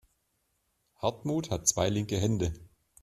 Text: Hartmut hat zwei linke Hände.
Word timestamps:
Hartmut 0.95 1.51
hat 1.51 1.67
zwei 1.67 1.87
linke 1.89 2.17
Hände. 2.17 2.53